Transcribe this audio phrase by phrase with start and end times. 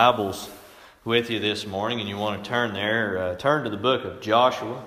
[0.00, 0.48] Bibles
[1.04, 4.06] with you this morning and you want to turn there, uh, turn to the book
[4.06, 4.82] of Joshua.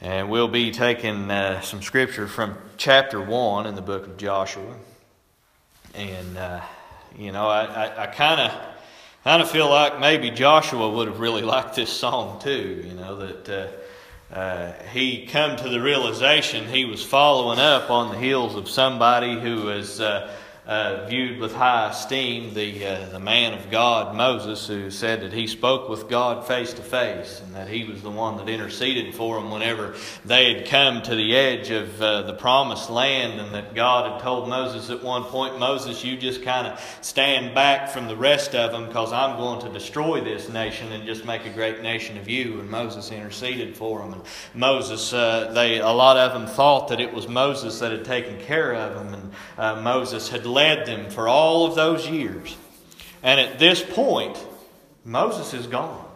[0.00, 4.74] And we'll be taking uh, some scripture from chapter 1 in the book of Joshua.
[5.94, 6.60] And, uh,
[7.16, 8.52] you know, I kind of
[9.22, 13.14] kind of feel like maybe Joshua would have really liked this song too, you know,
[13.14, 18.56] that uh, uh, he come to the realization he was following up on the heels
[18.56, 20.00] of somebody who was
[20.64, 25.32] uh, viewed with high esteem the, uh, the man of God, Moses, who said that
[25.32, 29.12] he spoke with God face to face and that he was the one that interceded
[29.12, 33.52] for them whenever they had come to the edge of uh, the promised land and
[33.56, 37.90] that God had told Moses at one point, Moses, you just kind of stand back
[37.90, 41.44] from the rest of them because I'm going to destroy this nation and just make
[41.44, 42.60] a great nation of you.
[42.60, 44.12] And Moses interceded for them.
[44.12, 44.22] And
[44.54, 48.38] Moses, uh, they, a lot of them thought that it was Moses that had taken
[48.38, 52.56] care of them and uh, Moses had led them for all of those years.
[53.22, 54.38] And at this point,
[55.04, 56.08] Moses is gone.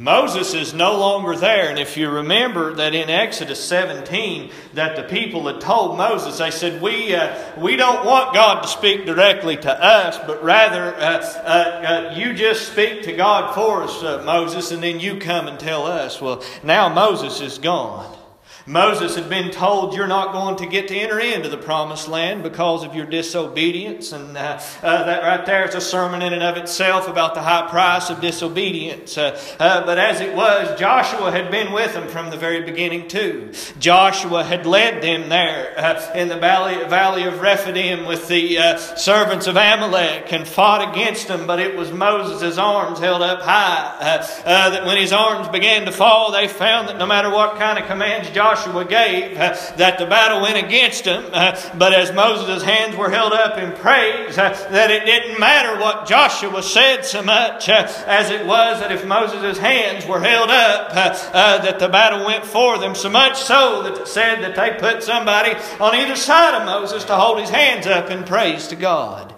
[0.00, 1.68] Moses is no longer there.
[1.68, 6.50] And if you remember that in Exodus 17, that the people had told Moses, they
[6.50, 11.00] said, We, uh, we don't want God to speak directly to us, but rather uh,
[11.00, 15.48] uh, uh you just speak to God for us, uh, Moses, and then you come
[15.48, 16.18] and tell us.
[16.18, 18.16] Well, now Moses is gone.
[18.66, 22.42] Moses had been told, You're not going to get to enter into the promised land
[22.42, 24.12] because of your disobedience.
[24.12, 27.42] And uh, uh, that right there is a sermon in and of itself about the
[27.42, 29.16] high price of disobedience.
[29.16, 33.08] Uh, uh but as it was, Joshua had been with them from the very beginning,
[33.08, 33.52] too.
[33.78, 38.76] Joshua had led them there uh, in the valley, valley of Rephidim with the uh,
[38.76, 41.46] servants of Amalek and fought against them.
[41.46, 46.32] But it was Moses' arms held up high that when his arms began to fall,
[46.32, 50.06] they found that no matter what kind of commands Joshua Joshua gave, uh, that the
[50.06, 51.24] battle went against him.
[51.32, 55.80] Uh, but as Moses' hands were held up in praise, uh, that it didn't matter
[55.80, 60.92] what Joshua said so much as it was that if Moses' hands were held up,
[60.92, 62.96] that the battle went for them.
[62.96, 67.04] So much so that it said that they put somebody on either side of Moses
[67.04, 69.32] to hold his hands up in praise to God.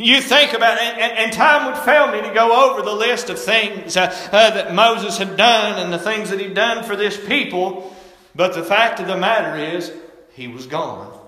[0.00, 3.28] You think about it, and, and, time would fail me to go over the list
[3.28, 6.96] of things uh, uh, that Moses had done and the things that he'd done for
[6.96, 7.94] this people.
[8.34, 9.92] But the fact of the matter is,
[10.32, 11.19] he was gone.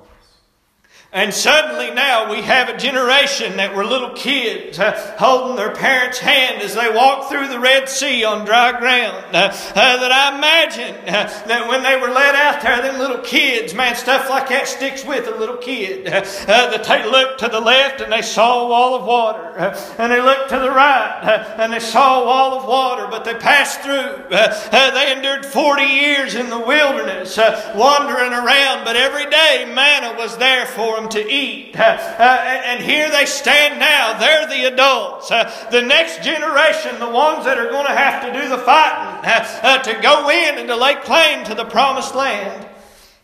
[1.14, 6.18] And suddenly now we have a generation that were little kids uh, holding their parents'
[6.18, 9.26] hand as they walked through the Red Sea on dry ground.
[9.36, 13.18] Uh, uh, that I imagine uh, that when they were led out there, them little
[13.18, 16.08] kids, man, stuff like that sticks with a little kid.
[16.08, 19.58] Uh, uh, that they looked to the left and they saw a wall of water.
[19.98, 23.34] and they looked to the right and they saw a wall of water, but they
[23.34, 24.24] passed through.
[24.30, 27.36] they endured 40 years in the wilderness,
[27.74, 31.78] wandering around, but every day manna was there for them them to eat.
[31.78, 31.82] Uh,
[32.18, 34.18] uh, and here they stand now.
[34.18, 35.30] They're the adults.
[35.30, 39.82] Uh, the next generation, the ones that are going to have to do the fighting,
[39.94, 42.68] to go in and to lay claim to the promised land.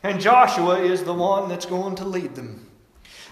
[0.02, 2.67] And Joshua is the one that's going to lead them.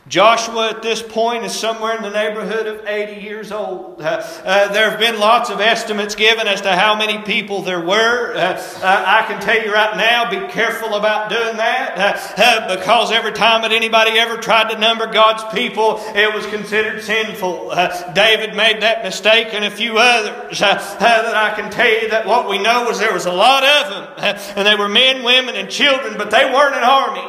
[0.08, 4.00] Joshua at this point is somewhere in the neighborhood of 80 years old.
[4.00, 7.80] Uh, uh, there have been lots of estimates given as to how many people there
[7.80, 8.32] were.
[8.36, 12.76] Uh, uh I can tell you right now, be careful about doing that uh, uh,
[12.76, 17.74] because every time that anybody ever tried to number God's people, it was considered sinful.
[18.14, 20.60] David made that mistake and a few others.
[20.60, 23.90] that I can tell you that what we know is there was a lot of
[23.90, 27.26] them, and they were men, women, and children, but they weren't an army.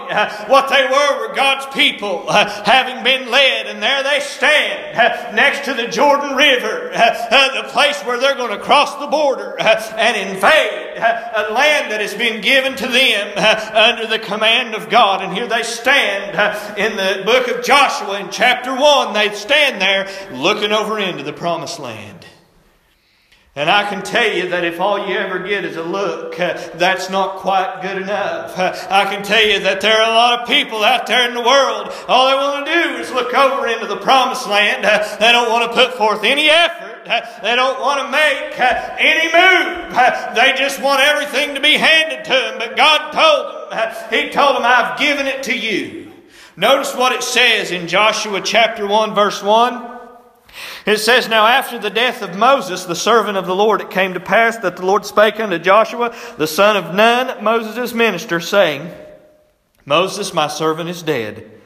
[0.47, 2.25] what they were were God's people
[2.67, 4.97] having been led, and there they stand
[5.35, 10.29] next to the Jordan River, the place where they're going to cross the border and
[10.29, 13.37] invade a land that has been given to them
[13.73, 15.23] under the command of God.
[15.23, 16.31] And here they stand
[16.77, 19.13] in the book of Joshua in chapter 1.
[19.13, 22.25] They stand there looking over into the promised land.
[23.57, 26.53] And I can tell you that if all you ever get is a look, uh,
[26.75, 28.55] that's not quite good enough.
[28.55, 31.33] Uh, I can tell you that there are a lot of people out there in
[31.33, 34.85] the world, all they want to do is look over into the promised land.
[34.85, 37.05] Uh, they don't want to put forth any effort.
[37.41, 39.89] They don't want to make any move.
[40.35, 42.59] They just want everything to be handed to them.
[42.59, 46.13] But God told them, He told them, I've given it to you.
[46.57, 49.86] Notice what it says in Joshua chapter 1, verse 1.
[50.87, 54.13] It says, Now after the death of Moses, the servant of the Lord, it came
[54.13, 58.89] to pass that the Lord spake unto Joshua, the son of Nun, Moses' minister, saying,
[59.85, 61.56] Moses, my servant, is dead.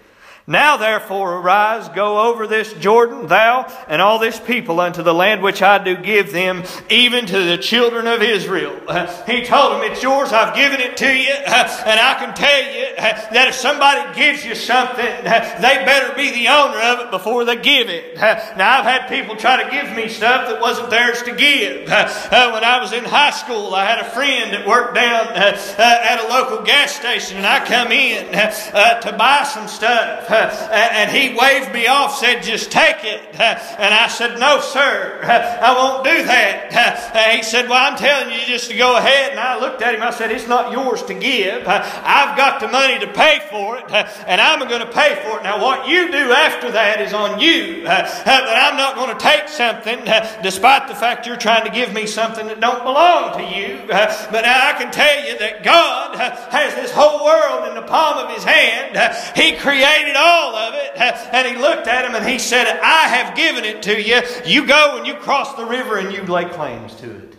[0.52, 5.42] Now therefore arise, go over this Jordan, thou and all this people, unto the land
[5.42, 8.74] which I do give them, even to the children of Israel.
[9.26, 12.96] he told them, It's yours, I've given it to you, and I can tell you
[12.98, 17.56] that if somebody gives you something, they better be the owner of it before they
[17.56, 18.18] give it.
[18.18, 21.88] Now I've had people try to give me stuff that wasn't theirs to give.
[21.88, 25.58] Uh, when I was in high school, I had a friend that worked down uh,
[25.78, 30.90] at a local gas station, and I come in uh, to buy some stuff Uh,
[30.92, 33.22] and he waved me off, said, Just take it.
[33.82, 37.12] And I said, No, sir, I won't do that.
[37.16, 39.32] And He said, Well, I'm telling you just to go ahead.
[39.32, 41.68] And I looked at him, I said, It's not yours to give.
[41.68, 45.44] I've got the money to pay for it, and I'm going to pay for it.
[45.44, 47.84] Now, what you do after that is on you.
[47.84, 50.00] But I'm not going to take something,
[50.44, 53.84] despite the fact you're trying to give me something that don't belong to you.
[53.88, 58.34] But I can tell you that God has this whole world in the palm of
[58.34, 58.98] His hand.
[59.36, 60.92] He created all of it.
[61.32, 64.22] And he looked at him and he said, I have given it to you.
[64.46, 67.31] You go and you cross the river and you lay claims to it.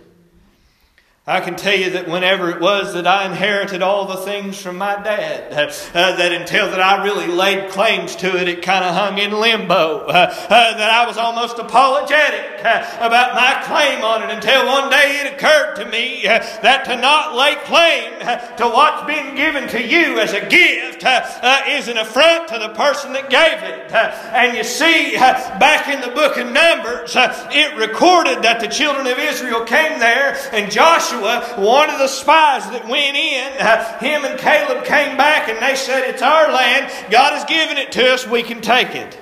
[1.25, 4.77] I can tell you that whenever it was that I inherited all the things from
[4.77, 5.53] my dad,
[5.95, 9.31] uh, that until that I really laid claims to it, it kind of hung in
[9.31, 10.03] limbo.
[10.13, 14.91] Uh, uh, that I was almost apologetic uh, about my claim on it until one
[14.91, 18.13] day it occurred to me uh, that to not lay claim
[18.57, 21.03] to what's been given to you as a gift
[21.69, 23.93] is an affront to the person that gave it.
[23.93, 29.19] and you see, back in the book of Numbers, it recorded that the children of
[29.19, 34.25] Israel came there and Joshua Joshua, one of the spies that went in, uh, him
[34.25, 36.91] and Caleb came back and they said, It's our land.
[37.11, 38.27] God has given it to us.
[38.27, 39.19] We can take it.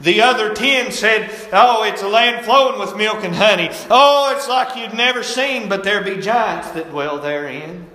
[0.00, 3.70] The other ten said, Oh, it's a land flowing with milk and honey.
[3.90, 7.88] Oh, it's like you'd never seen, but there be giants that dwell therein.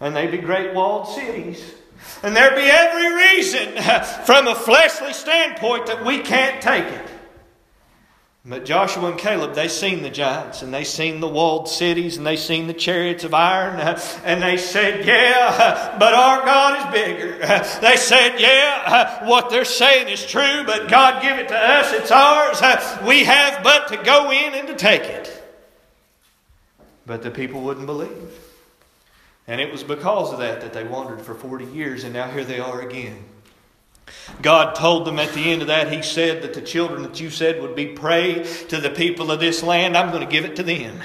[0.00, 1.74] And they be great walled cities.
[2.22, 3.68] And there be every reason
[4.24, 7.08] from a fleshly standpoint that we can't take it.
[8.46, 12.26] But Joshua and Caleb, they seen the giants and they seen the walled cities and
[12.26, 13.80] they seen the chariots of iron
[14.24, 17.38] and they said, Yeah, but our God is bigger.
[17.80, 22.10] They said, Yeah, what they're saying is true, but God give it to us, it's
[22.10, 22.60] ours.
[23.06, 25.42] We have but to go in and to take it.
[27.06, 28.40] But the people wouldn't believe.
[29.46, 32.44] And it was because of that that they wandered for 40 years and now here
[32.44, 33.24] they are again.
[34.42, 37.30] God told them at the end of that, He said that the children that you
[37.30, 40.56] said would be prey to the people of this land, I'm going to give it
[40.56, 41.00] to them.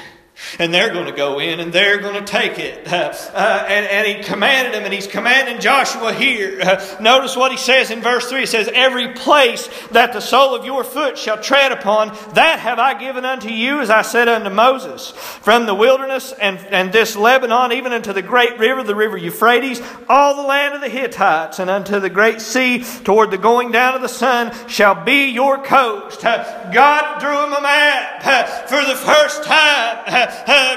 [0.58, 2.88] And they're going to go in and they're going to take it.
[2.92, 6.60] Uh, uh, and, and he commanded them, and he's commanding Joshua here.
[6.62, 8.44] Uh, notice what he says in verse 3.
[8.44, 12.80] It says, Every place that the sole of your foot shall tread upon, that have
[12.80, 15.12] I given unto you, as I said unto Moses.
[15.12, 19.82] From the wilderness and, and this Lebanon, even unto the great river, the river Euphrates,
[20.08, 23.96] all the land of the Hittites, and unto the great sea, toward the going down
[23.96, 26.24] of the sun, shall be your coast.
[26.26, 30.29] Uh, God drew him a map uh, for the first time uh,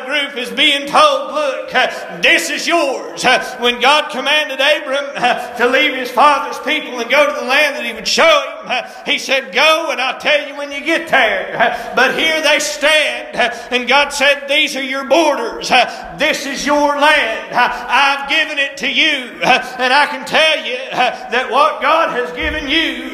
[0.07, 1.71] group is being told, look,
[2.23, 3.25] this is yours.
[3.61, 7.77] When God commanded Abram uh, to leave his father's people and go to the land
[7.77, 10.81] that he would show him, uh, he said, go and I'll tell you when you
[10.85, 11.57] get there.
[11.57, 15.71] Uh, but here they stand uh, and God said, these are your borders.
[15.71, 17.53] Uh, this is your land.
[17.53, 19.41] Uh, I've given it to you.
[19.43, 23.11] And I can tell you that what God has given you,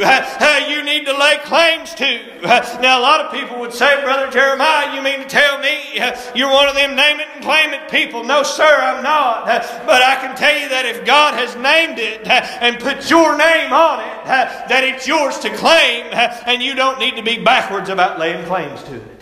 [0.68, 2.80] you need to lay claims to.
[2.80, 5.98] Now, a lot of people would say, Brother Jeremiah, you mean to tell me
[6.34, 8.24] you're one of them name it and claim it people.
[8.24, 9.46] No, sir, I'm not.
[9.46, 13.72] But I can tell you that if God has named it and put your name
[13.72, 18.18] on it, that it's yours to claim, and you don't need to be backwards about
[18.18, 19.17] laying claims to it.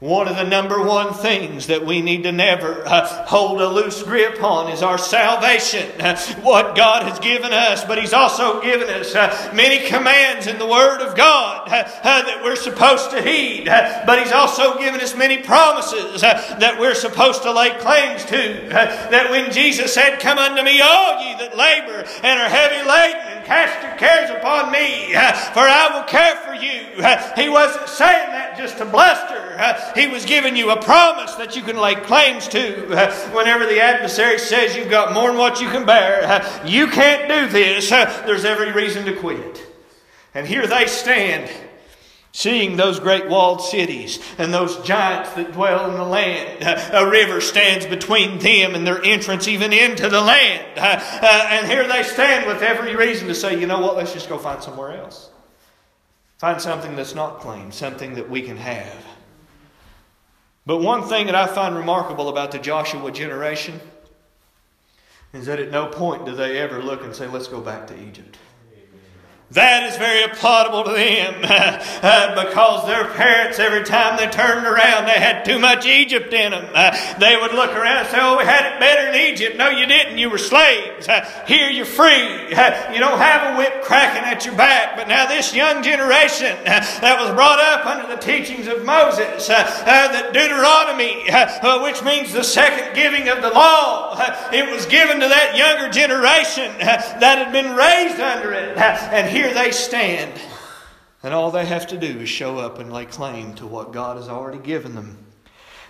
[0.00, 4.00] One of the number one things that we need to never uh, hold a loose
[4.04, 6.00] grip on is our salvation.
[6.00, 10.56] Uh, what God has given us, but He's also given us uh, many commands in
[10.60, 13.66] the Word of God uh, uh, that we're supposed to heed.
[13.66, 18.68] Uh, but He's also given us many promises that we're supposed to lay claims to.
[18.70, 23.27] that when Jesus said, Come unto me, all ye that labor and are heavy laden,
[23.48, 25.08] cast your cares upon me,
[25.54, 27.02] for I will care for you.
[27.34, 29.36] He wasn't saying that just to bluster.
[29.98, 32.88] He was giving you a promise that you can lay claims to.
[33.32, 37.48] Whenever the adversary says you've got more than what you can bear, you can't do
[37.48, 39.66] this, there's every reason to quit.
[40.34, 41.50] And here they stand
[42.38, 46.62] seeing those great walled cities and those giants that dwell in the land.
[46.92, 50.78] A river stands between them and their entrance even into the land.
[50.78, 54.28] Uh, and here they stand with every reason to say, you know what, let's just
[54.28, 55.30] go find somewhere else.
[56.38, 59.04] Find something that's not claimed, something that we can have.
[60.64, 63.80] But one thing that I find remarkable about the Joshua generation
[65.32, 68.00] is that at no point do they ever look and say, let's go back to
[68.00, 68.38] Egypt.
[69.52, 75.06] That is very applaudable to them uh, because their parents, every time they turned around,
[75.06, 76.68] they had too much Egypt in them.
[76.74, 79.56] Uh, they would look around and say, Oh, we had it better in Egypt.
[79.56, 80.18] No, you didn't.
[80.18, 81.08] You were slaves.
[81.08, 82.52] Uh, here you're free.
[82.52, 84.96] Uh, you don't have a whip cracking at your back.
[84.98, 89.48] But now, this young generation uh, that was brought up under the teachings of Moses,
[89.48, 91.24] uh, that Deuteronomy,
[91.82, 94.14] which means the second giving of the law,
[94.52, 98.76] it was given to that younger generation that had been raised under it.
[98.76, 100.32] and here they stand,
[101.22, 104.16] and all they have to do is show up and lay claim to what God
[104.16, 105.16] has already given them.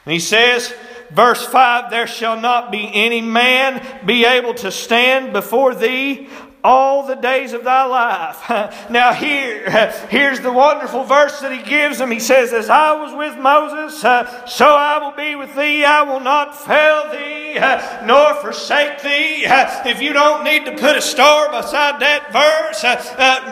[0.05, 0.75] And he says,
[1.11, 6.29] verse 5 There shall not be any man be able to stand before thee
[6.65, 8.45] all the days of thy life.
[8.91, 9.71] Now, here,
[10.09, 12.11] here's the wonderful verse that he gives them.
[12.11, 15.85] He says, As I was with Moses, uh, so I will be with thee.
[15.85, 19.45] I will not fail thee, uh, nor forsake thee.
[19.47, 22.83] Uh, if you don't need to put a star beside that verse,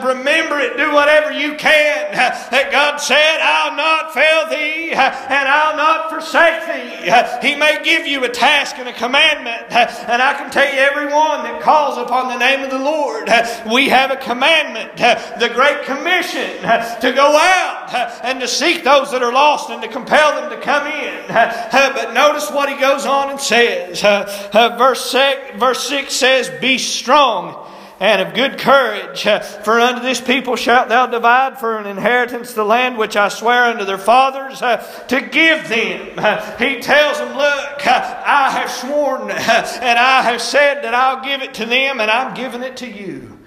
[0.03, 0.77] remember it.
[0.77, 2.13] Do whatever you can.
[2.13, 7.47] That God said, I'll not fail thee, and I'll not forsake thee.
[7.47, 11.45] He may give you a task and a commandment, and I can tell you, everyone
[11.45, 13.29] that calls upon the name of the Lord, Lord,
[13.71, 16.63] we have a commandment, the Great Commission,
[17.01, 17.91] to go out
[18.25, 21.27] and to seek those that are lost and to compel them to come in.
[21.29, 24.01] But notice what he goes on and says.
[24.01, 27.67] Verse 6 says, Be strong
[27.99, 29.27] and of good courage.
[29.27, 33.29] Uh, for unto this people shalt thou divide for an inheritance the land which I
[33.29, 34.77] swear unto their fathers uh,
[35.09, 36.19] to give them.
[36.19, 41.43] Uh, he tells them, Look, I have sworn and I have said that I'll give
[41.43, 43.39] it to them, and I'm giving it to you.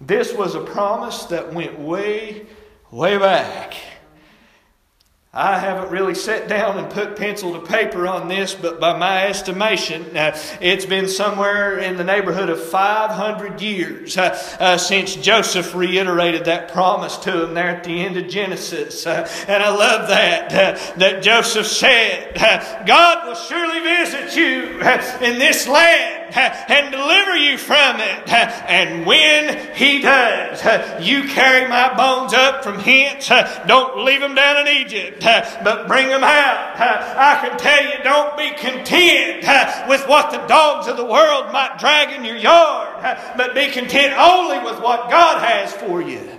[0.00, 2.46] This was a promise that went way,
[2.90, 3.74] way back.
[5.34, 9.26] I haven't really sat down and put pencil to paper on this, but by my
[9.26, 15.74] estimation, uh, it's been somewhere in the neighborhood of 500 years uh, uh, since Joseph
[15.74, 19.06] reiterated that promise to him there at the end of Genesis.
[19.06, 24.80] Uh, and I love that, uh, that Joseph said, uh, God will surely visit you
[25.20, 28.28] in this land and deliver you from it.
[28.28, 30.62] And when He does,
[31.04, 33.28] you carry my bones up from hence.
[33.66, 36.74] Don't leave them down in Egypt, but bring them out.
[36.78, 41.78] I can tell you, don't be content with what the dogs of the world might
[41.78, 43.02] drag in your yard,
[43.36, 46.37] but be content only with what God has for you.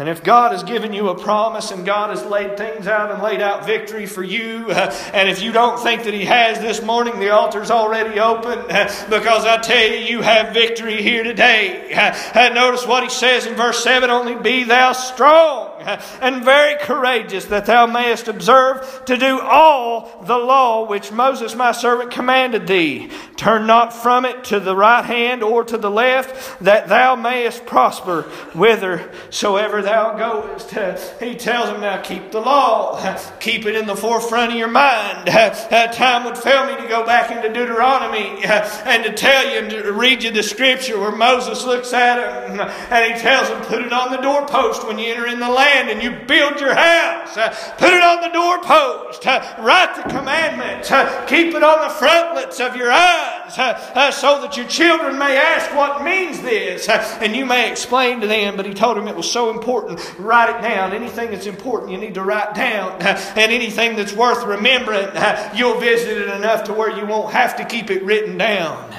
[0.00, 3.22] And if God has given you a promise and God has laid things out and
[3.22, 6.82] laid out victory for you, uh, and if you don't think that He has this
[6.82, 11.88] morning, the altar's already open uh, because I tell you, you have victory here today.
[12.30, 15.69] Uh, notice what He says in verse 7 Only be thou strong
[16.20, 21.72] and very courageous, that thou mayest observe to do all the law which Moses my
[21.72, 23.10] servant commanded thee.
[23.36, 27.64] Turn not from it to the right hand or to the left, that thou mayest
[27.64, 28.22] prosper
[28.52, 30.70] whithersoever thou goest.
[31.20, 32.98] He tells him, Now keep the law,
[33.40, 35.28] keep it in the forefront of your mind.
[35.28, 39.92] Time would fail me to go back into Deuteronomy and to tell you and to
[39.92, 43.92] read you the scripture where Moses looks at him and he tells him, Put it
[43.92, 47.48] on the doorpost when you enter in the land and you build your house, uh,
[47.78, 52.60] put it on the doorpost, uh, write the commandments, uh, keep it on the frontlets
[52.60, 57.70] of your eyes, so that your children may ask what means this, and you may
[57.70, 58.56] explain to them.
[58.56, 60.00] But he told them it was so important.
[60.18, 60.92] Write it down.
[60.92, 65.08] Anything that's important, you need to write down, and anything that's worth remembering,
[65.54, 68.94] you'll visit it enough to where you won't have to keep it written down.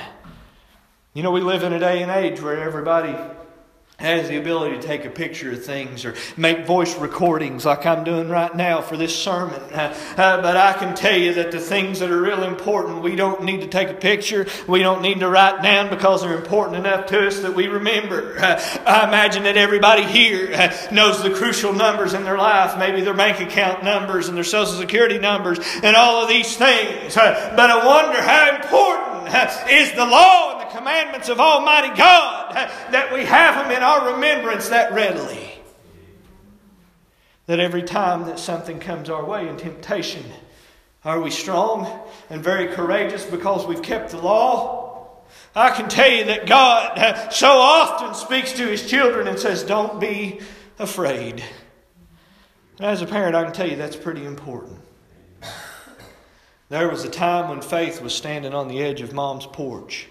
[1.14, 3.16] You know, we live in a day and age where everybody
[4.02, 8.04] has the ability to take a picture of things or make voice recordings like I'm
[8.04, 9.62] doing right now for this sermon.
[9.72, 13.16] Uh, uh, but I can tell you that the things that are real important, we
[13.16, 14.48] don't need to take a picture.
[14.68, 18.40] We don't need to write down because they're important enough to us that we remember.
[18.40, 23.02] Uh, I imagine that everybody here uh, knows the crucial numbers in their life, maybe
[23.02, 27.16] their bank account numbers and their social security numbers and all of these things.
[27.16, 32.54] Uh, but I wonder how important uh, is the law commandments of Almighty God
[32.92, 35.50] that we have them in our remembrance that readily.
[37.48, 40.24] That every time that something comes our way in temptation,
[41.04, 42.00] are we strong
[42.30, 45.18] and very courageous because we've kept the law?
[45.56, 50.00] I can tell you that God so often speaks to His children and says, Don't
[50.00, 50.40] be
[50.80, 51.44] afraid.
[52.78, 54.80] And as a parent, I can tell you that's pretty important.
[56.70, 60.08] There was a time when Faith was standing on the edge of mom's porch,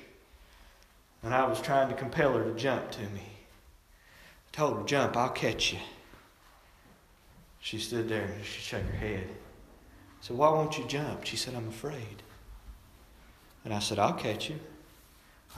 [1.22, 3.30] and I was trying to compel her to jump to me
[4.52, 5.78] I told her, Jump, I'll catch you.
[7.60, 9.26] She stood there and she shook her head.
[9.28, 11.24] I said, Why won't you jump?
[11.24, 12.22] She said, I'm afraid.
[13.64, 14.58] And I said, I'll catch you.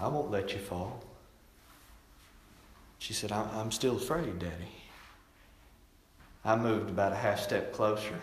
[0.01, 1.03] I won't let you fall.
[2.99, 4.73] She said, I'm still afraid, Daddy.
[6.45, 8.21] I moved about a half step closer.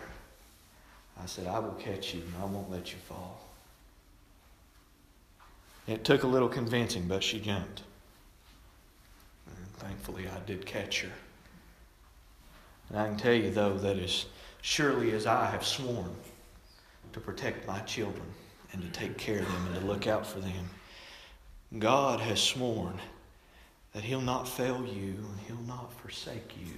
[1.22, 3.39] I said, I will catch you and I won't let you fall.
[5.90, 7.82] It took a little convincing, but she jumped.
[9.48, 11.10] And thankfully, I did catch her.
[12.88, 14.26] And I can tell you, though, that as
[14.62, 16.14] surely as I have sworn
[17.12, 18.22] to protect my children
[18.72, 20.70] and to take care of them and to look out for them,
[21.76, 23.00] God has sworn
[23.92, 26.72] that He'll not fail you and He'll not forsake you.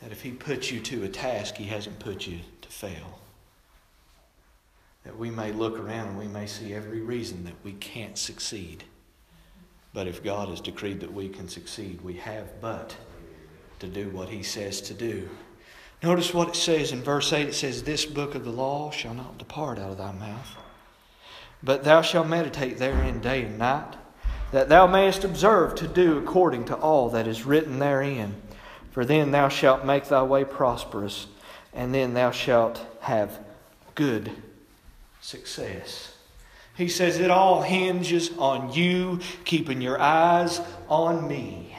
[0.00, 3.18] That if He puts you to a task, He hasn't put you to fail.
[5.04, 8.84] That we may look around and we may see every reason that we can't succeed.
[9.94, 12.96] But if God has decreed that we can succeed, we have but
[13.80, 15.28] to do what He says to do.
[16.02, 19.14] Notice what it says in verse 8 it says, This book of the law shall
[19.14, 20.56] not depart out of thy mouth,
[21.62, 23.96] but thou shalt meditate therein day and night,
[24.50, 28.34] that thou mayest observe to do according to all that is written therein.
[28.90, 31.26] For then thou shalt make thy way prosperous,
[31.72, 33.40] and then thou shalt have
[33.94, 34.30] good
[35.22, 36.14] success.
[36.76, 41.76] He says it all hinges on you keeping your eyes on me.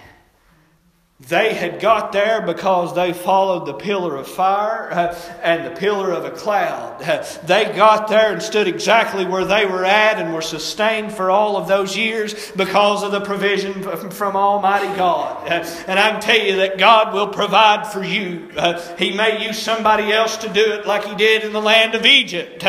[1.20, 6.12] They had got there because they followed the pillar of fire uh, and the pillar
[6.12, 7.02] of a cloud.
[7.02, 11.30] Uh, they got there and stood exactly where they were at and were sustained for
[11.30, 15.48] all of those years because of the provision from Almighty God.
[15.48, 18.50] Uh, and I can tell you that God will provide for you.
[18.98, 22.06] He may use somebody else to do it like He did in the land of
[22.06, 22.64] Egypt.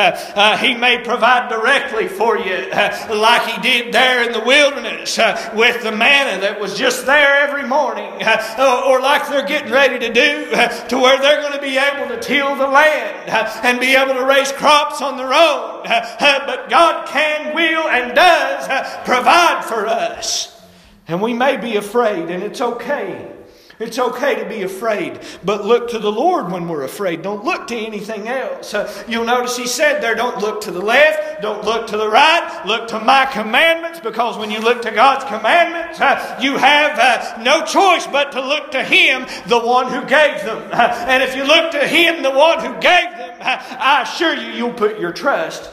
[0.60, 5.18] He may provide directly for you like He did there in the wilderness
[5.54, 8.12] with the manna that was just there every morning
[8.58, 11.78] uh, or like they're getting ready to do, uh, to where they're going to be
[11.78, 15.82] able to till the land uh, and be able to raise crops on their own.
[15.84, 18.68] But God can, will, and does
[19.04, 20.62] provide for us.
[21.06, 23.33] And we may be afraid, and it's okay.
[23.78, 27.22] It's okay to be afraid, but look to the Lord when we're afraid.
[27.22, 28.72] Don't look to anything else.
[28.72, 32.08] Uh, you'll notice he said there, don't look to the left, don't look to the
[32.08, 36.98] right, look to my commandments, because when you look to God's commandments, uh, you have
[36.98, 40.70] uh, no choice but to look to Him, the one who gave them.
[40.70, 44.34] Uh, and if you look to Him, the one who gave them, uh, I assure
[44.34, 45.68] you, you'll put your trust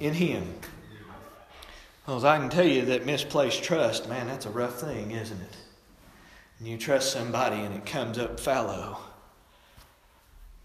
[0.00, 0.54] in Him.
[2.06, 5.56] Because I can tell you that misplaced trust, man, that's a rough thing, isn't it?
[6.62, 8.96] And you trust somebody and it comes up fallow.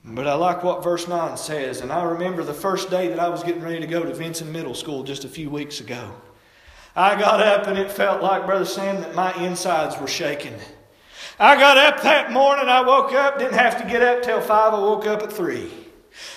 [0.06, 3.30] But I like what verse 9 says, and I remember the first day that I
[3.30, 6.12] was getting ready to go to Vincent Middle School just a few weeks ago.
[6.96, 10.54] I got up and it felt like, Brother Sam, that my insides were shaking.
[11.40, 14.74] I got up that morning, I woke up, didn't have to get up till 5,
[14.76, 15.68] I woke up at 3.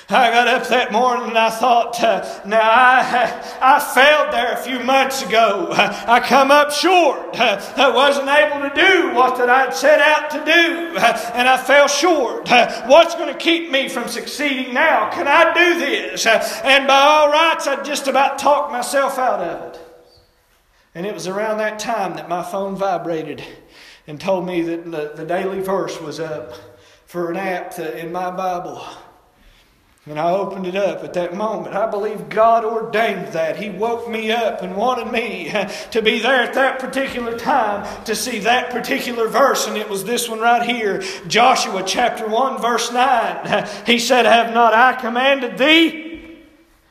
[0.08, 4.56] I got up that morning and I thought, uh, now I, I failed there a
[4.56, 5.68] few months ago.
[5.70, 7.38] I come up short.
[7.38, 10.96] I wasn't able to do what that I'd set out to do,
[11.34, 12.48] and I fell short.
[12.88, 15.10] What's going to keep me from succeeding now?
[15.10, 16.26] Can I do this?
[16.26, 19.80] And by all rights, I just about talked myself out of it.
[20.92, 23.44] And it was around that time that my phone vibrated
[24.08, 26.52] and told me that the, the daily verse was up
[27.06, 28.84] for an app in my Bible.
[30.10, 31.76] And I opened it up at that moment.
[31.76, 33.54] I believe God ordained that.
[33.54, 35.52] He woke me up and wanted me
[35.92, 39.68] to be there at that particular time to see that particular verse.
[39.68, 43.68] And it was this one right here Joshua chapter 1, verse 9.
[43.86, 46.09] He said, Have not I commanded thee?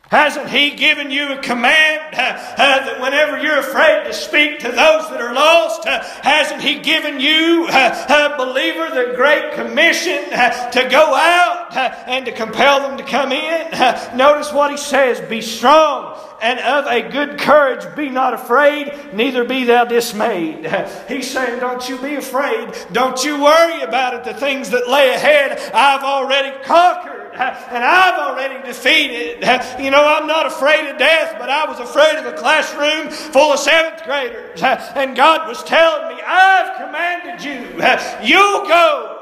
[0.09, 4.69] Hasn't He given you a command uh, uh, that whenever you're afraid to speak to
[4.69, 10.71] those that are lost, uh, hasn't He given you, uh, believer, the Great Commission uh,
[10.71, 14.17] to go out uh, and to compel them to come in?
[14.17, 17.85] notice what He says Be strong and of a good courage.
[17.95, 20.65] Be not afraid, neither be thou dismayed.
[21.07, 22.75] He's saying, Don't you be afraid.
[22.91, 24.23] Don't you worry about it.
[24.23, 29.41] The things that lay ahead, I've already conquered and I've already defeated.
[29.79, 33.53] You know, I'm not afraid of death, but I was afraid of a classroom full
[33.53, 34.61] of seventh graders.
[34.61, 37.59] And God was telling me, I've commanded you.
[38.27, 39.15] You'll go.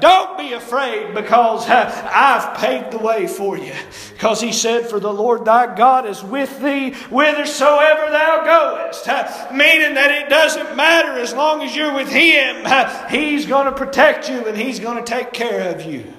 [0.00, 3.72] Don't be afraid because I've paved the way for you.
[4.12, 9.06] Because he said, For the Lord thy God is with thee whithersoever thou goest.
[9.52, 12.66] Meaning that it doesn't matter as long as you're with him.
[13.10, 16.12] He's going to protect you and he's going to take care of you.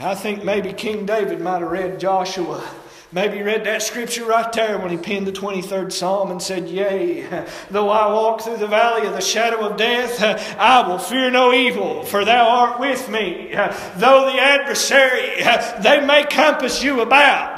[0.00, 2.64] I think maybe King David might have read Joshua.
[3.10, 7.46] Maybe read that scripture right there when he penned the 23rd Psalm and said, Yea,
[7.70, 10.22] though I walk through the valley of the shadow of death,
[10.58, 13.48] I will fear no evil, for thou art with me.
[13.96, 15.42] Though the adversary,
[15.82, 17.56] they may compass you about,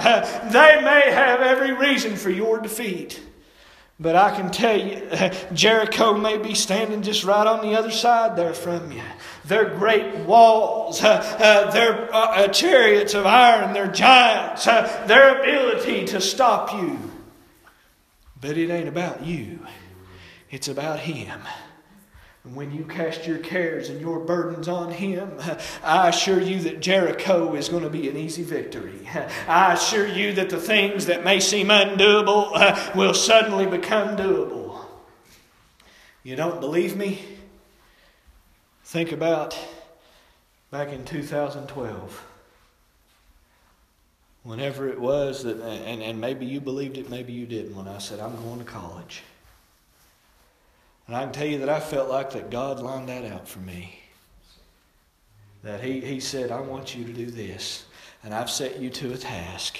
[0.51, 3.21] they may have every reason for your defeat.
[3.99, 5.03] But I can tell you,
[5.53, 9.03] Jericho may be standing just right on the other side there from you.
[9.45, 16.07] They're great walls, uh, uh, their uh, chariots of iron, their giants, uh, their ability
[16.07, 16.99] to stop you.
[18.41, 19.61] But it ain't about you,
[20.51, 21.41] it's about Him.
[22.45, 25.39] And when you cast your cares and your burdens on Him,
[25.85, 29.07] I assure you that Jericho is going to be an easy victory.
[29.49, 34.85] I assure you that the things that may seem undoable uh, will suddenly become doable.
[36.23, 37.23] You don't believe me?
[38.91, 39.57] Think about
[40.73, 42.27] back in 2012.
[44.43, 47.99] Whenever it was that, and, and maybe you believed it, maybe you didn't, when I
[47.99, 49.23] said, I'm going to college.
[51.07, 53.61] And I can tell you that I felt like that God lined that out for
[53.61, 54.01] me.
[55.63, 57.85] That he, he said, I want you to do this,
[58.25, 59.79] and I've set you to a task.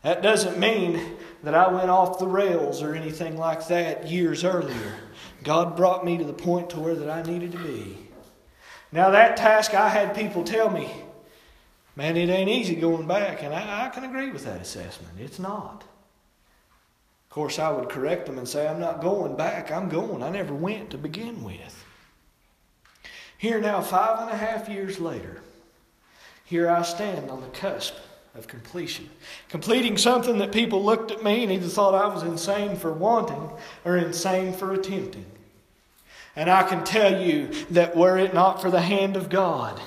[0.00, 4.94] That doesn't mean that I went off the rails or anything like that years earlier.
[5.44, 7.98] God brought me to the point to where that I needed to be.
[8.90, 10.90] Now that task I had people tell me,
[11.96, 15.14] man, it ain't easy going back, and I, I can agree with that assessment.
[15.18, 15.84] It's not
[17.24, 19.70] Of course, I would correct them and say, I'm not going back.
[19.70, 20.22] I'm going.
[20.22, 21.84] I never went to begin with.
[23.36, 25.42] Here now, five and a half years later,
[26.44, 27.94] here I stand on the cusp
[28.34, 29.10] of completion.
[29.48, 33.50] Completing something that people looked at me and either thought I was insane for wanting
[33.84, 35.26] or insane for attempting.
[36.36, 39.80] And I can tell you that were it not for the hand of God,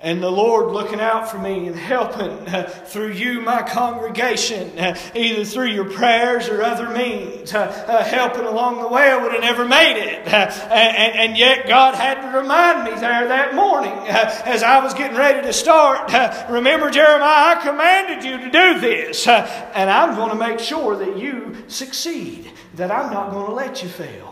[0.00, 4.96] and the Lord looking out for me and helping uh, through you, my congregation, uh,
[5.12, 9.32] either through your prayers or other means, uh, uh helping along the way, I would
[9.32, 10.28] have never made it.
[10.28, 14.84] Uh, and, and, yet God had to remind me there that morning uh, as I
[14.84, 16.12] was getting ready to start.
[16.48, 21.18] remember, Jeremiah, I commanded you to do this, and I'm going to make sure that
[21.18, 24.27] you succeed, that I'm not going to let you fail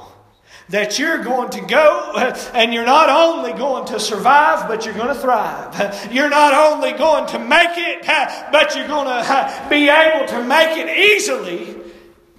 [0.68, 2.12] that you're going to go
[2.52, 6.12] and you're not only going to survive, but you're going to thrive.
[6.12, 8.05] You're not only going to make it,
[8.50, 11.76] but you're going to be able to make it easily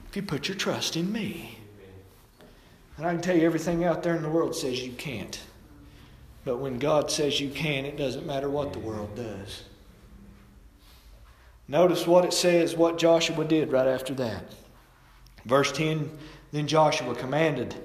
[0.10, 1.58] if you put your trust in me.
[2.98, 5.40] And I can tell you everything out there in the world says you can't.
[6.44, 9.64] But when God says you can, it doesn't matter what the world does.
[11.68, 14.54] Notice what it says, what Joshua did right after that.
[15.46, 16.10] Verse 10
[16.52, 17.76] Then Joshua commanded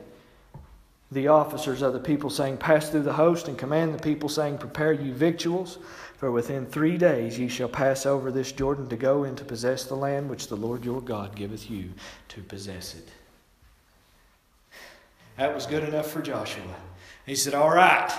[1.12, 4.58] the officers of the people, saying, Pass through the host and command the people, saying,
[4.58, 5.78] Prepare you victuals,
[6.16, 9.84] for within three days ye shall pass over this Jordan to go in to possess
[9.84, 11.90] the land which the Lord your God giveth you
[12.28, 13.08] to possess it.
[15.36, 16.76] That was good enough for Joshua.
[17.26, 18.10] He said, All right,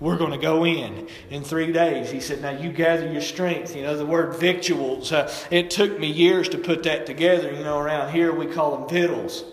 [0.00, 2.10] we're going to go in in three days.
[2.10, 3.76] He said, Now you gather your strength.
[3.76, 7.52] You know, the word victuals, uh, it took me years to put that together.
[7.52, 9.44] You know, around here we call them victuals,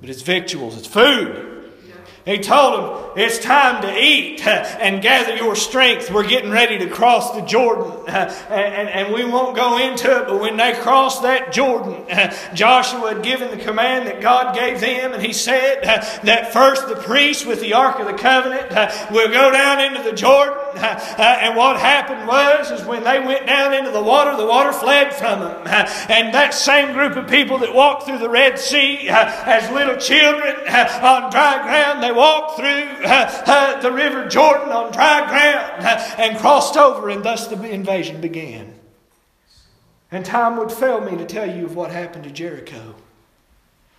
[0.00, 1.57] but it's victuals, it's food.
[2.28, 6.10] He told them, It's time to eat and gather your strength.
[6.10, 7.92] We're getting ready to cross the Jordan.
[8.48, 12.04] And, we won't go into it, but when they crossed that Jordan,
[12.54, 15.82] Joshua had given the command that God gave them, and he said
[16.24, 18.70] that first the priest with the Ark of the Covenant
[19.10, 20.56] will go down into the Jordan.
[20.76, 24.72] Uh, and what happened was, is when they went down into the water, the water
[24.72, 25.62] fled from them.
[26.08, 30.56] And that same group of people that walked through the Red Sea as little children
[30.68, 32.66] on dry ground, they walked through
[33.04, 37.62] uh, uh, the river Jordan on dry ground uh, and crossed over, and thus the
[37.70, 38.74] invasion began.
[40.10, 42.96] And time would fail me to tell you of what happened to Jericho.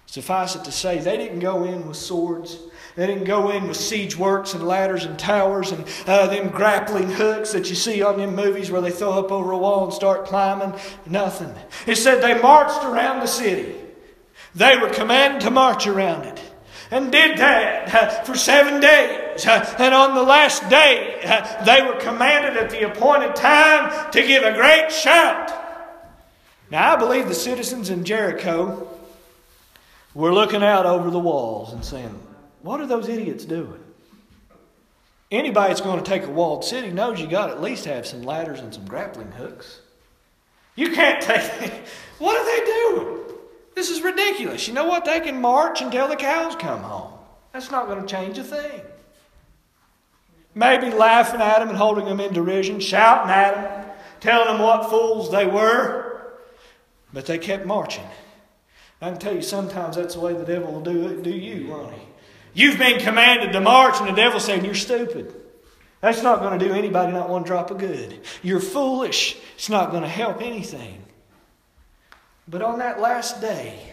[0.05, 2.57] Suffice it to say, they didn't go in with swords.
[2.95, 7.11] They didn't go in with siege works and ladders and towers and uh, them grappling
[7.11, 9.93] hooks that you see on them movies where they throw up over a wall and
[9.93, 10.73] start climbing.
[11.05, 11.53] Nothing.
[11.85, 13.75] It said they marched around the city.
[14.55, 16.48] They were commanded to march around it
[16.91, 19.45] and did that uh, for seven days.
[19.45, 24.25] Uh, and on the last day, uh, they were commanded at the appointed time to
[24.25, 25.51] give a great shout.
[26.71, 28.87] Now, I believe the citizens in Jericho
[30.13, 32.19] were looking out over the walls and saying,
[32.61, 33.83] What are those idiots doing?
[35.31, 38.07] Anybody that's going to take a walled city knows you got to at least have
[38.07, 39.81] some ladders and some grappling hooks.
[40.75, 41.71] You can't take.
[42.17, 43.18] what are they doing?
[43.79, 44.67] This is ridiculous.
[44.67, 45.05] You know what?
[45.05, 47.13] They can march until the cows come home.
[47.53, 48.81] That's not going to change a thing.
[50.53, 54.89] Maybe laughing at them and holding them in derision, shouting at them, telling them what
[54.89, 56.33] fools they were.
[57.13, 58.03] But they kept marching.
[59.01, 61.69] I can tell you sometimes that's the way the devil will do, it, do you,
[61.69, 62.01] won't he?
[62.53, 65.33] You've been commanded to march, and the devil's saying you're stupid.
[66.01, 68.19] That's not going to do anybody not one drop of good.
[68.43, 69.37] You're foolish.
[69.55, 71.05] It's not going to help anything.
[72.49, 73.85] But on that last day,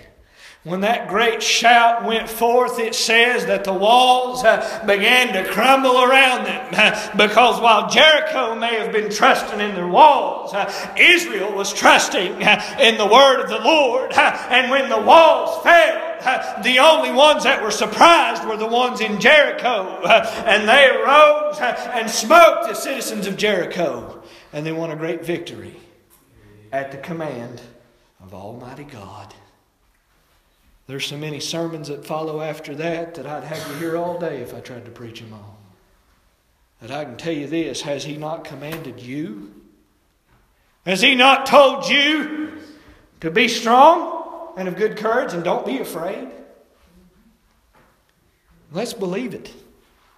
[0.64, 6.02] When that great shout went forth, it says that the walls uh, began to crumble
[6.02, 7.12] around them.
[7.16, 12.78] because while Jericho may have been trusting in their walls, uh, Israel was trusting uh,
[12.80, 14.12] in the word of the Lord.
[14.16, 19.20] and when the walls fell, the only ones that were surprised were the ones in
[19.20, 20.02] Jericho.
[20.04, 24.20] and they arose and smote the citizens of Jericho.
[24.52, 25.76] And they won a great victory
[26.72, 27.62] at the command
[28.26, 29.32] of Almighty God.
[30.88, 34.40] There's so many sermons that follow after that that I'd have you hear all day
[34.40, 35.56] if I tried to preach them all.
[36.80, 39.54] But I can tell you this has He not commanded you?
[40.84, 42.58] Has He not told you
[43.20, 46.28] to be strong and of good courage and don't be afraid?
[48.72, 49.52] Let's believe it.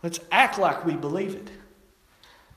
[0.03, 1.51] Let's act like we believe it.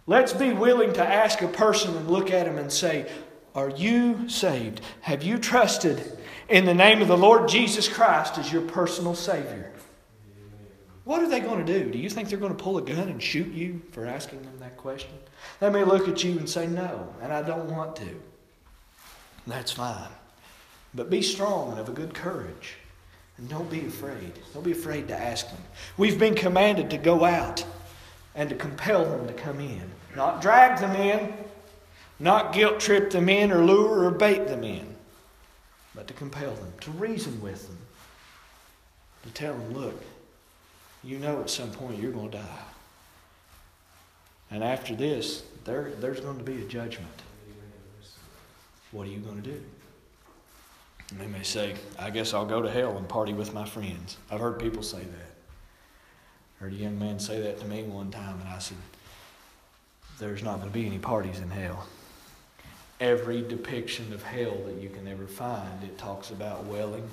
[0.07, 3.09] Let's be willing to ask a person and look at him and say,
[3.53, 4.81] Are you saved?
[5.01, 6.17] Have you trusted
[6.51, 9.71] in the name of the Lord Jesus Christ as your personal Savior.
[11.05, 11.89] What are they going to do?
[11.89, 14.59] Do you think they're going to pull a gun and shoot you for asking them
[14.59, 15.11] that question?
[15.59, 18.21] They may look at you and say, No, and I don't want to.
[19.47, 20.09] That's fine.
[20.93, 22.75] But be strong and of a good courage.
[23.37, 24.33] And don't be afraid.
[24.53, 25.61] Don't be afraid to ask them.
[25.97, 27.65] We've been commanded to go out
[28.35, 29.89] and to compel them to come in.
[30.15, 31.33] Not drag them in,
[32.21, 34.91] not guilt trip them in or lure or bait them in
[35.93, 37.77] but to compel them, to reason with them,
[39.23, 40.01] to tell them, look,
[41.03, 42.59] you know at some point you're going to die.
[44.49, 47.07] And after this, there, there's going to be a judgment.
[48.91, 49.61] What are you going to do?
[51.11, 54.17] And they may say, I guess I'll go to hell and party with my friends.
[54.29, 55.31] I've heard people say that.
[56.59, 58.77] I heard a young man say that to me one time, and I said,
[60.19, 61.85] There's not going to be any parties in hell
[63.01, 65.83] every depiction of hell that you can ever find.
[65.83, 67.09] It talks about wailing,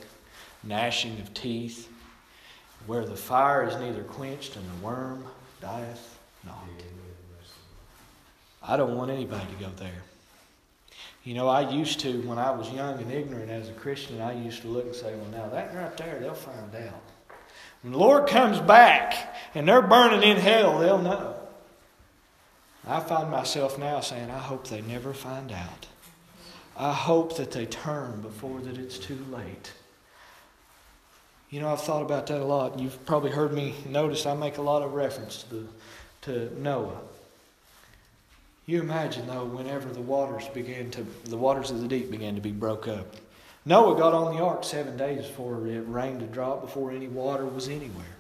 [0.63, 1.89] gnashing of teeth,
[2.87, 5.25] where the fire is neither quenched and the worm
[5.61, 6.63] dieth not.
[8.63, 10.03] I don't want anybody to go there.
[11.25, 14.33] You know, I used to, when I was young and ignorant as a Christian, I
[14.33, 17.03] used to look and say, well, now that right there, they'll find out.
[17.83, 21.38] When the Lord comes back and they're burning in hell, they'll know.
[22.89, 25.87] I find myself now saying, I hope they never find out.
[26.75, 29.73] I hope that they turn before that it's too late.
[31.51, 32.79] You know, I've thought about that a lot.
[32.79, 35.67] You've probably heard me notice I make a lot of reference to, the,
[36.23, 36.99] to Noah.
[38.65, 42.41] You imagine though, whenever the waters began to, the waters of the deep began to
[42.41, 43.17] be broke up.
[43.67, 47.45] Noah got on the ark seven days before it rained a drop, before any water
[47.45, 48.17] was anywhere.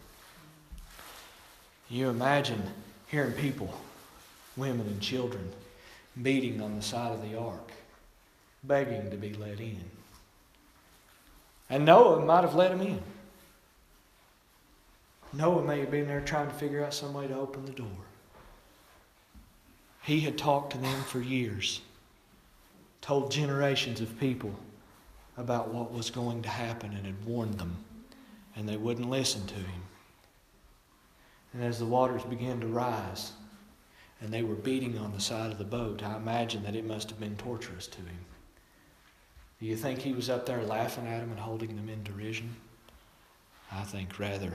[1.88, 2.62] You imagine
[3.06, 3.72] hearing people
[4.58, 5.52] women and children
[6.22, 7.70] beating on the side of the ark,
[8.64, 9.84] begging to be let in.
[11.70, 13.00] And Noah might have let them in.
[15.32, 17.86] Noah may have been there trying to figure out some way to open the door.
[20.02, 21.82] He had talked to them for years,
[23.02, 24.54] told generations of people
[25.36, 27.76] about what was going to happen, and had warned them,
[28.56, 29.82] and they wouldn't listen to him.
[31.52, 33.32] And as the waters began to rise,
[34.20, 37.10] and they were beating on the side of the boat, I imagine that it must
[37.10, 38.24] have been torturous to him.
[39.60, 42.56] Do you think he was up there laughing at them and holding them in derision?
[43.72, 44.52] I think rather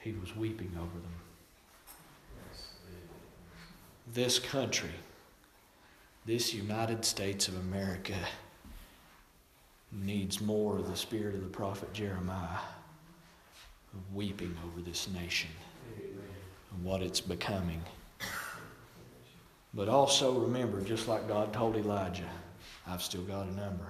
[0.00, 1.14] he was weeping over them.
[4.12, 4.92] This country,
[6.26, 8.18] this United States of America,
[9.90, 12.58] needs more of the spirit of the prophet Jeremiah
[14.12, 15.50] weeping over this nation
[16.84, 17.82] what it's becoming.
[19.72, 22.28] But also remember, just like God told Elijah,
[22.86, 23.86] I've still got a number.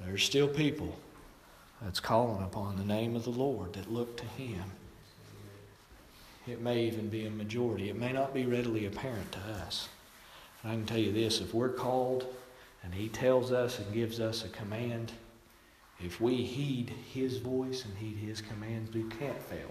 [0.00, 0.98] There's still people
[1.80, 4.64] that's calling upon the name of the Lord that look to Him.
[6.48, 7.88] It may even be a majority.
[7.88, 9.88] It may not be readily apparent to us.
[10.64, 12.26] I can tell you this if we're called
[12.82, 15.12] and He tells us and gives us a command,
[16.00, 19.70] if we heed His voice and heed His commands, we can't fail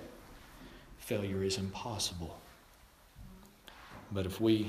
[1.03, 2.39] failure is impossible.
[4.11, 4.67] But if we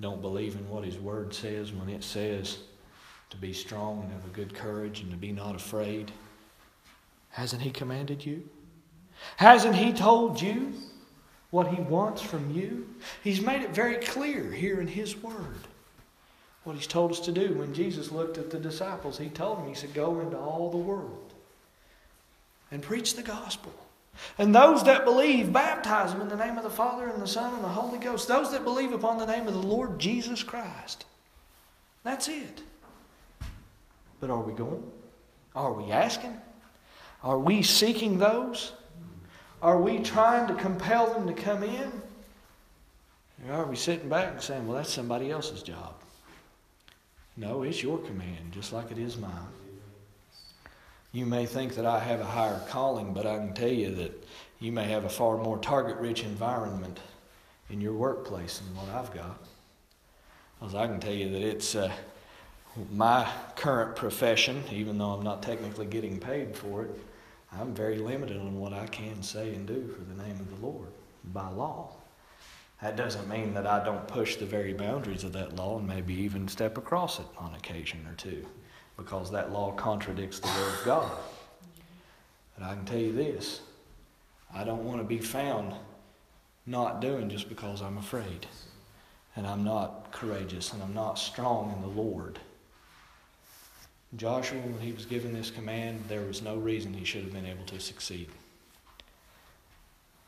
[0.00, 2.58] don't believe in what His Word says, when it says
[3.30, 6.12] to be strong and have a good courage and to be not afraid,
[7.30, 8.46] hasn't He commanded you?
[9.36, 10.72] Hasn't He told you
[11.50, 12.86] what He wants from you?
[13.24, 15.66] He's made it very clear here in His Word
[16.64, 17.54] what He's told us to do.
[17.54, 20.76] When Jesus looked at the disciples, He told them, He said, Go into all the
[20.76, 21.32] world
[22.70, 23.72] and preach the gospel.
[24.38, 27.54] And those that believe, baptize them in the name of the Father and the Son
[27.54, 28.28] and the Holy Ghost.
[28.28, 31.04] Those that believe upon the name of the Lord Jesus Christ.
[32.04, 32.62] That's it.
[34.20, 34.82] But are we going?
[35.54, 36.36] Are we asking?
[37.22, 38.72] Are we seeking those?
[39.62, 41.90] Are we trying to compel them to come in?
[43.48, 45.94] Or are we sitting back and saying, well, that's somebody else's job?
[47.36, 49.30] No, it's your command, just like it is mine.
[51.12, 54.24] You may think that I have a higher calling, but I can tell you that
[54.60, 57.00] you may have a far more target rich environment
[57.68, 59.42] in your workplace than what I've got.
[60.58, 61.90] Because I can tell you that it's uh,
[62.92, 66.90] my current profession, even though I'm not technically getting paid for it,
[67.52, 70.64] I'm very limited on what I can say and do for the name of the
[70.64, 70.88] Lord
[71.32, 71.90] by law.
[72.82, 76.14] That doesn't mean that I don't push the very boundaries of that law and maybe
[76.14, 78.46] even step across it on occasion or two
[79.00, 81.12] because that law contradicts the Word of God.
[82.56, 83.62] But I can tell you this
[84.54, 85.74] I don't want to be found
[86.66, 88.46] not doing just because I'm afraid
[89.36, 92.38] and I'm not courageous and I'm not strong in the Lord.
[94.16, 97.46] Joshua, when he was given this command, there was no reason he should have been
[97.46, 98.28] able to succeed.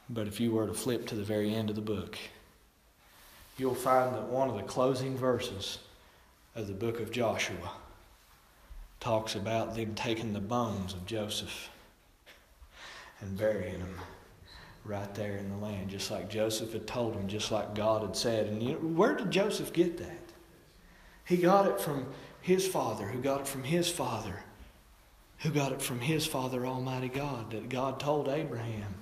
[0.09, 2.17] But if you were to flip to the very end of the book,
[3.59, 5.79] you'll find that one of the closing verses
[6.55, 7.73] of the book of Joshua
[9.03, 11.71] talks about them taking the bones of Joseph
[13.21, 13.97] and burying them
[14.85, 18.15] right there in the land, just like Joseph had told him, just like God had
[18.15, 18.47] said.
[18.47, 20.23] And you know, where did Joseph get that?
[21.25, 22.07] He got it from
[22.41, 24.45] his father, who got it from his father,
[25.39, 28.95] who got it from his father, Almighty God, that God told Abraham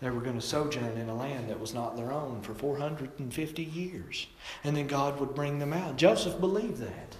[0.00, 3.64] they were going to sojourn in a land that was not their own for 450
[3.64, 4.28] years.
[4.62, 5.96] And then God would bring them out.
[5.96, 7.16] Joseph believed that.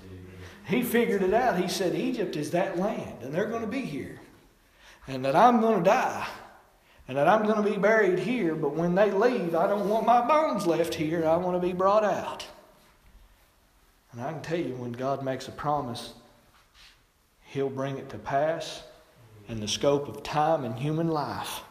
[0.68, 1.58] He figured it out.
[1.58, 4.20] He said, Egypt is that land, and they're going to be here.
[5.06, 6.28] And that I'm going to die.
[7.08, 10.04] And that I'm going to be buried here, but when they leave, I don't want
[10.04, 11.26] my bones left here.
[11.26, 12.46] I want to be brought out.
[14.12, 16.12] And I can tell you, when God makes a promise,
[17.44, 18.82] He'll bring it to pass,
[19.48, 21.62] and the scope of time and human life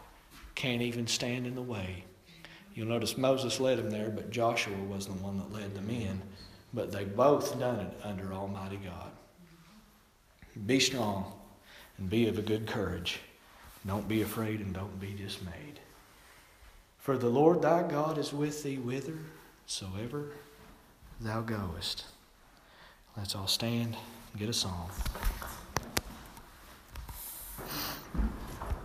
[0.56, 2.04] can't even stand in the way.
[2.74, 6.20] You'll notice Moses led them there, but Joshua was the one that led them in.
[6.74, 9.12] But they both done it under Almighty God.
[10.66, 11.34] Be strong
[11.98, 13.20] and be of a good courage.
[13.86, 15.80] Don't be afraid and don't be dismayed.
[17.00, 20.32] For the Lord thy God is with thee whithersoever
[21.20, 22.06] thou goest.
[23.16, 23.96] Let's all stand
[24.32, 24.90] and get a song.